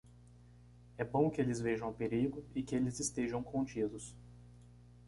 É 0.97 1.03
bom 1.03 1.29
que 1.29 1.39
eles 1.39 1.61
vejam 1.61 1.87
o 1.87 1.93
perigo 1.93 2.43
e 2.55 2.63
que 2.63 2.75
eles 2.75 2.99
estejam 2.99 3.43
contidos. 3.43 4.15